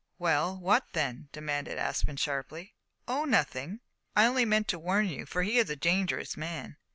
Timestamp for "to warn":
4.69-5.07